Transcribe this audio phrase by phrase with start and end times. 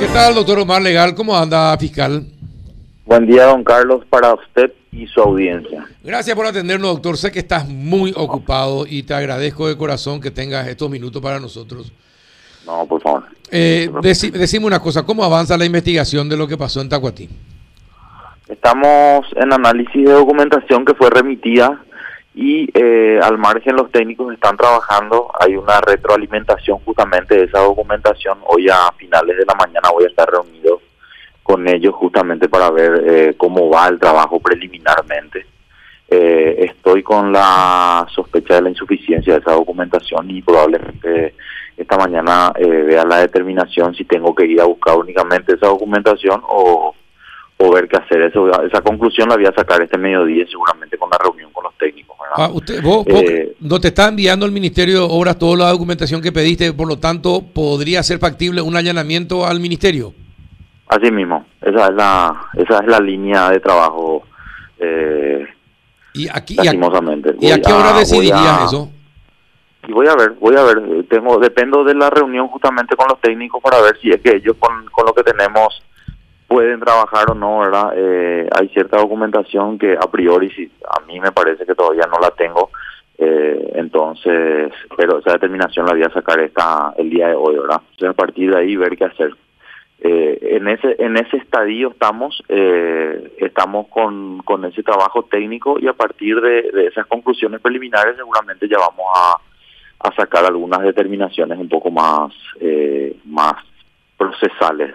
[0.00, 1.14] ¿Qué tal, doctor Omar Legal?
[1.14, 2.24] ¿Cómo anda, fiscal?
[3.04, 5.86] Buen día, don Carlos, para usted y su audiencia.
[6.02, 7.16] Gracias por atendernos, doctor.
[7.16, 11.38] Sé que estás muy ocupado y te agradezco de corazón que tengas estos minutos para
[11.38, 11.92] nosotros.
[12.66, 13.24] No, por favor.
[13.50, 17.28] Eh, deci- decime una cosa, ¿cómo avanza la investigación de lo que pasó en Tacuatí?
[18.48, 21.82] Estamos en análisis de documentación que fue remitida
[22.34, 25.30] y eh, al margen los técnicos están trabajando.
[25.38, 28.38] Hay una retroalimentación justamente de esa documentación.
[28.46, 30.80] Hoy a finales de la mañana voy a estar reunido
[31.42, 35.46] con ellos justamente para ver eh, cómo va el trabajo preliminarmente.
[36.08, 41.34] Eh, estoy con la sospecha de la insuficiencia de esa documentación y probablemente
[41.76, 46.42] esta mañana eh, vea la determinación si tengo que ir a buscar únicamente esa documentación
[46.48, 46.94] o,
[47.56, 48.22] o ver qué hacer.
[48.22, 51.49] Eso, esa conclusión la voy a sacar este mediodía seguramente con la reunión
[52.36, 52.50] ¿verdad?
[52.50, 55.70] Ah, usted, vos, vos- Eh, no te está enviando el Ministerio de Obras toda la
[55.70, 60.12] documentación que pediste, por lo tanto, ¿podría ser factible un allanamiento al Ministerio?
[60.88, 64.22] Así mismo, esa es la, esa es la línea de trabajo.
[64.78, 65.46] Eh,
[66.14, 68.90] ¿Y, aquí, y, a, y a qué hora decidirías a- eso?
[69.88, 73.20] Y voy a ver, voy a ver, tengo, dependo de la reunión justamente con los
[73.20, 75.82] técnicos para ver si es que ellos con, con lo que tenemos
[76.50, 77.92] pueden trabajar o no, ¿verdad?
[77.94, 82.18] Eh, hay cierta documentación que a priori si, a mí me parece que todavía no
[82.18, 82.70] la tengo,
[83.18, 87.80] eh, entonces, pero esa determinación la voy a sacar esta el día de hoy, ¿verdad?
[87.92, 89.32] Entonces a partir de ahí ver qué hacer.
[90.00, 95.86] Eh, en ese en ese estadio estamos eh, estamos con, con ese trabajo técnico y
[95.86, 99.36] a partir de, de esas conclusiones preliminares seguramente ya vamos a,
[100.08, 103.54] a sacar algunas determinaciones un poco más eh, más
[104.16, 104.94] procesales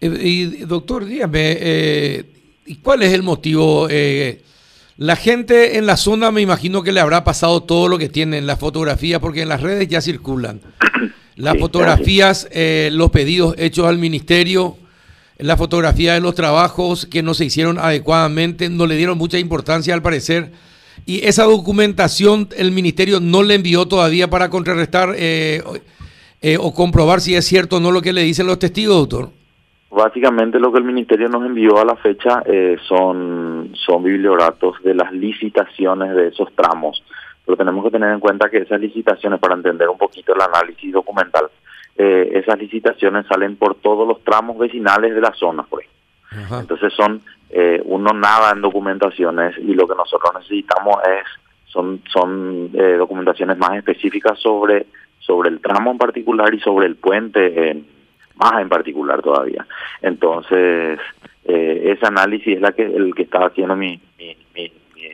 [0.00, 2.24] Eh, Y, doctor, dígame, eh,
[2.66, 3.88] ¿y cuál es el motivo?
[3.90, 4.40] Eh,
[4.96, 8.46] la gente en la zona me imagino que le habrá pasado todo lo que tienen,
[8.46, 10.60] las fotografías, porque en las redes ya circulan.
[11.36, 14.76] Las Sí, fotografías, eh, los pedidos hechos al ministerio,
[15.36, 19.94] la fotografía de los trabajos que no se hicieron adecuadamente, no le dieron mucha importancia
[19.94, 20.52] al parecer.
[21.06, 25.76] Y esa documentación el ministerio no le envió todavía para contrarrestar eh, o-
[26.40, 29.32] eh, o comprobar si es cierto o no lo que le dicen los testigos, doctor.
[29.94, 34.94] Básicamente lo que el ministerio nos envió a la fecha eh, son, son biblioratos de
[34.94, 37.02] las licitaciones de esos tramos.
[37.44, 40.92] Pero tenemos que tener en cuenta que esas licitaciones, para entender un poquito el análisis
[40.92, 41.44] documental,
[41.96, 45.64] eh, esas licitaciones salen por todos los tramos vecinales de la zona.
[46.30, 46.60] Ajá.
[46.60, 51.24] Entonces son, eh, uno nada en documentaciones y lo que nosotros necesitamos es,
[51.66, 54.86] son, son eh, documentaciones más específicas sobre,
[55.20, 57.86] sobre el tramo en particular y sobre el puente en,
[58.36, 59.66] más en particular todavía.
[60.02, 60.98] Entonces,
[61.44, 65.08] eh, ese análisis es la que el que está haciendo mi, mi, mi- mi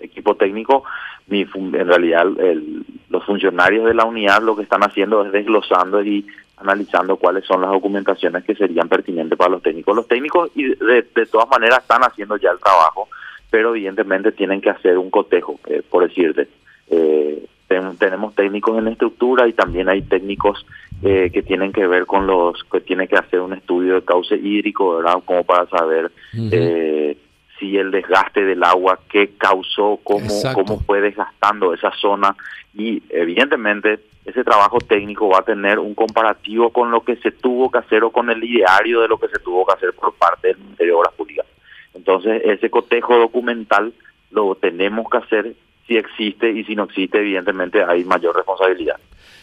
[0.00, 0.84] equipo técnico.
[1.28, 6.02] Mi, en realidad, el- los funcionarios de la unidad lo que están haciendo es desglosando
[6.02, 6.26] y
[6.58, 9.94] analizando cuáles son las documentaciones que serían pertinentes para los técnicos.
[9.94, 13.08] Los técnicos, y de, de todas maneras, están haciendo ya el trabajo,
[13.50, 16.48] pero evidentemente tienen que hacer un cotejo, eh, por decirte.
[16.90, 20.64] Eh, ten- tenemos técnicos en estructura y también hay técnicos
[21.02, 24.34] eh, que tienen que ver con los que tienen que hacer un estudio de cauce
[24.36, 25.18] hídrico, ¿verdad?
[25.24, 26.10] Como para saber
[26.52, 27.16] eh,
[27.58, 30.62] si el desgaste del agua, qué causó, cómo, Exacto.
[30.64, 32.34] cómo fue desgastando esa zona
[32.74, 37.70] y evidentemente ese trabajo técnico va a tener un comparativo con lo que se tuvo
[37.70, 40.48] que hacer o con el ideario de lo que se tuvo que hacer por parte
[40.48, 41.46] del Ministerio de Obras Públicas.
[41.94, 43.92] Entonces ese cotejo documental
[44.30, 45.52] lo tenemos que hacer
[45.86, 48.96] si existe y si no existe evidentemente hay mayor responsabilidad.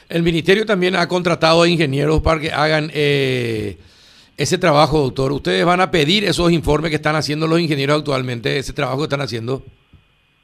[0.10, 3.78] El ministerio también ha contratado a ingenieros para que hagan eh,
[4.38, 5.32] ese trabajo, doctor.
[5.32, 9.04] Ustedes van a pedir esos informes que están haciendo los ingenieros actualmente, ese trabajo que
[9.04, 9.64] están haciendo.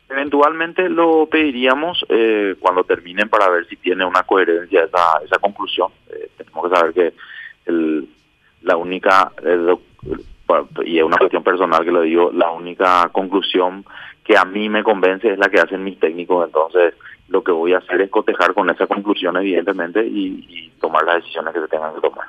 [0.10, 5.92] Eventualmente lo pediríamos eh, cuando terminen para ver si tiene una coherencia esa, esa conclusión.
[6.10, 7.14] Eh, tenemos que saber que
[7.68, 8.08] el,
[8.64, 9.82] la única, lo-
[10.86, 13.86] y es una cuestión personal que lo digo, la única conclusión
[14.24, 16.46] que a mí me convence es la que hacen mis técnicos.
[16.46, 16.94] Entonces
[17.30, 21.54] lo que voy a hacer es cotejar con esa conclusión evidentemente y, tomar las decisiones
[21.54, 22.28] que se tengan que tomar.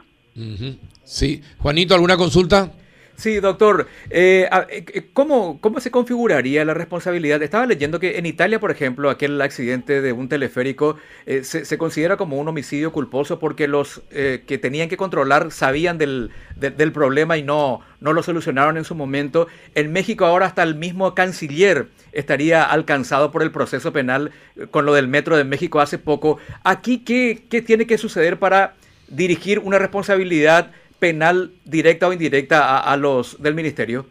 [1.04, 1.40] Sí.
[1.58, 2.72] Juanito, ¿alguna consulta?
[3.20, 3.86] Sí, doctor.
[4.08, 7.42] Eh, a- eh, ¿cómo, ¿Cómo se configuraría la responsabilidad?
[7.42, 10.96] Estaba leyendo que en Italia, por ejemplo, aquel accidente de un teleférico
[11.26, 15.98] eh, se, considera como un homicidio culposo porque los eh, que tenían que controlar sabían
[15.98, 19.48] del, de- del problema y no, no lo solucionaron en su momento.
[19.74, 24.86] En México ahora hasta el mismo canciller estaría alcanzado por el proceso penal eh, con
[24.86, 26.38] lo del Metro de México hace poco.
[26.64, 28.76] Aquí, ¿qué, qué tiene que suceder para
[29.08, 34.06] dirigir una responsabilidad penal directa o indirecta a, los del ministerio?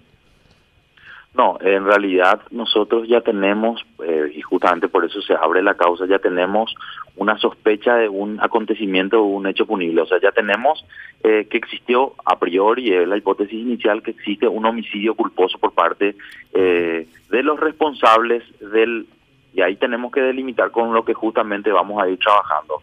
[1.33, 6.05] No, en realidad nosotros ya tenemos, eh, y justamente por eso se abre la causa,
[6.07, 6.75] ya tenemos
[7.15, 10.01] una sospecha de un acontecimiento o un hecho punible.
[10.01, 10.83] O sea, ya tenemos
[11.23, 15.73] eh, que existió a priori, es la hipótesis inicial, que existe un homicidio culposo por
[15.73, 16.15] parte
[16.53, 19.05] eh, de los responsables del...
[19.53, 22.81] Y ahí tenemos que delimitar con lo que justamente vamos a ir trabajando.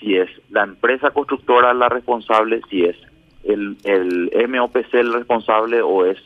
[0.00, 2.96] Si es la empresa constructora la responsable, si es
[3.46, 6.18] el, el MOPC el responsable o es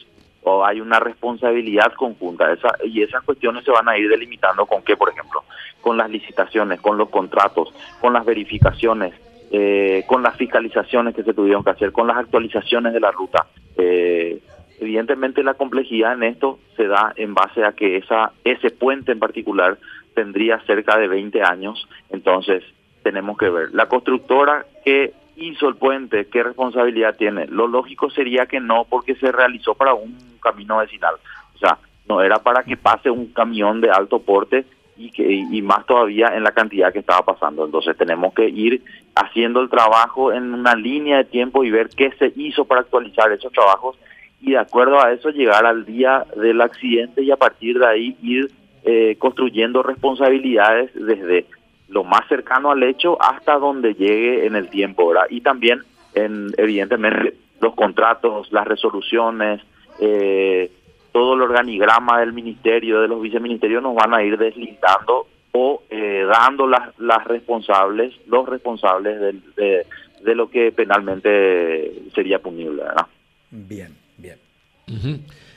[0.43, 2.52] o hay una responsabilidad conjunta.
[2.52, 5.44] Esa, y esas cuestiones se van a ir delimitando con qué, por ejemplo,
[5.81, 9.14] con las licitaciones, con los contratos, con las verificaciones,
[9.50, 13.46] eh, con las fiscalizaciones que se tuvieron que hacer, con las actualizaciones de la ruta.
[13.76, 14.40] Eh,
[14.81, 19.19] evidentemente la complejidad en esto se da en base a que esa ese puente en
[19.19, 19.78] particular
[20.14, 22.64] tendría cerca de 20 años, entonces
[23.02, 23.73] tenemos que ver.
[23.73, 27.46] La constructora que hizo el puente, ¿qué responsabilidad tiene?
[27.46, 31.14] Lo lógico sería que no, porque se realizó para un camino vecinal.
[31.54, 31.78] O sea,
[32.08, 34.64] no era para que pase un camión de alto porte
[34.96, 37.64] y, que, y más todavía en la cantidad que estaba pasando.
[37.64, 38.82] Entonces tenemos que ir
[39.14, 43.32] haciendo el trabajo en una línea de tiempo y ver qué se hizo para actualizar
[43.32, 43.96] esos trabajos
[44.40, 48.16] y de acuerdo a eso llegar al día del accidente y a partir de ahí
[48.22, 48.50] ir
[48.84, 51.46] eh, construyendo responsabilidades desde
[51.90, 55.26] lo más cercano al hecho hasta donde llegue en el tiempo, ¿verdad?
[55.28, 55.82] Y también,
[56.14, 59.60] en, evidentemente, los contratos, las resoluciones,
[60.00, 60.70] eh,
[61.12, 66.25] todo el organigrama del ministerio, de los viceministerios, nos van a ir deslindando o eh,
[66.31, 69.20] dando las, las responsables, los responsables
[69.56, 69.84] de,
[70.22, 73.06] de, lo que penalmente sería punible, ¿verdad?
[73.50, 74.38] Bien, bien.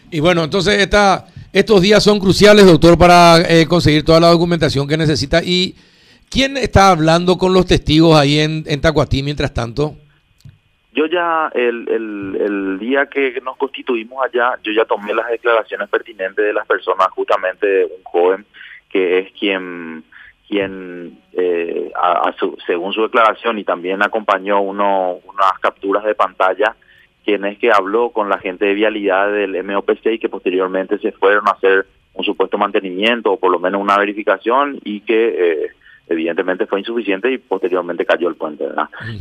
[0.10, 4.88] Y bueno, entonces esta, estos días son cruciales, doctor, para eh, conseguir toda la documentación
[4.88, 5.76] que necesita y
[6.34, 9.94] ¿Quién está hablando con los testigos ahí en, en Tacuatí mientras tanto?
[10.92, 16.44] Yo ya, el, el, día que nos constituimos allá, yo ya tomé las declaraciones pertinentes
[16.44, 18.46] de las personas, justamente un joven
[18.90, 20.04] que es quien,
[20.48, 21.92] quien eh,
[22.66, 26.76] según su declaración y también acompañó uno, unas capturas de pantalla,
[27.24, 31.12] quien es que habló con la gente de vialidad del MOPC y que posteriormente se
[31.12, 31.86] fueron a hacer
[32.16, 35.28] un supuesto mantenimiento o por lo menos una verificación y que...
[35.28, 35.68] Eh,
[36.08, 38.66] evidentemente fue insuficiente y posteriormente cayó el puente.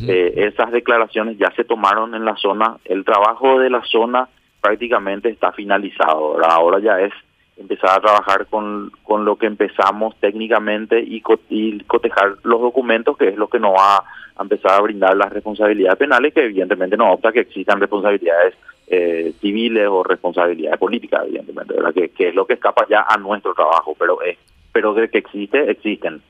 [0.07, 4.27] Eh, esas declaraciones ya se tomaron en la zona, el trabajo de la zona
[4.61, 7.13] prácticamente está finalizado, ahora ya es
[7.57, 13.37] empezar a trabajar con, con lo que empezamos técnicamente y, cotejar los documentos, que es
[13.37, 13.97] lo que nos va
[14.35, 18.55] a empezar a brindar las responsabilidades penales, que evidentemente no opta que existan responsabilidades
[18.87, 21.93] eh, civiles o responsabilidades políticas, evidentemente, ¿verdad?
[21.93, 24.37] Que, que, es lo que escapa ya a nuestro trabajo, pero, es,
[24.71, 26.21] pero de que existe, existen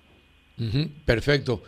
[1.06, 1.62] perfecto.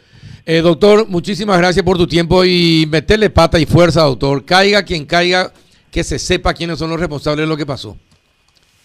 [0.46, 4.46] Eh, doctor, muchísimas gracias por tu tiempo y meterle pata y fuerza, doctor.
[4.46, 5.52] Caiga quien caiga,
[5.92, 7.98] que se sepa quiénes son los responsables de lo que pasó.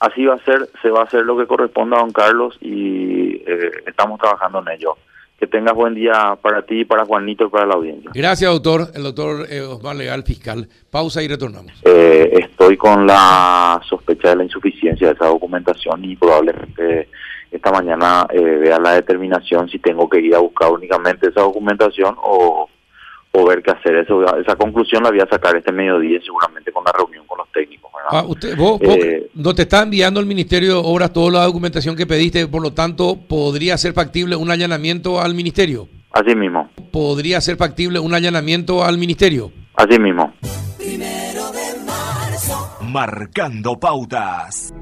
[0.01, 3.43] Así va a ser, se va a hacer lo que corresponda a don Carlos y
[3.47, 4.97] eh, estamos trabajando en ello.
[5.39, 8.11] Que tengas buen día para ti, para Juanito y para la audiencia.
[8.15, 8.89] Gracias, doctor.
[8.95, 10.69] El doctor eh, Osmar Legal, fiscal.
[10.91, 11.73] Pausa y retornamos.
[11.85, 17.09] estoy con la sospecha de la insuficiencia de esa documentación y probablemente
[17.51, 22.15] esta mañana eh, vea la determinación si tengo que ir a buscar únicamente esa documentación
[22.23, 22.69] o,
[23.33, 23.97] o ver qué hacer.
[23.97, 27.51] Eso, esa conclusión la voy a sacar este mediodía seguramente con la reunión con los
[27.53, 27.91] técnicos.
[28.13, 31.95] Ah, usted, vos, eh, no te está enviando el Ministerio de Obras toda la documentación
[31.95, 35.87] que pediste, por lo tanto, ¿podría ser factible un allanamiento al Ministerio?
[36.11, 36.69] Así mismo.
[36.91, 39.53] ¿Podría ser factible un allanamiento al Ministerio?
[39.77, 40.33] Así mismo.
[42.81, 44.75] Marcando pautas.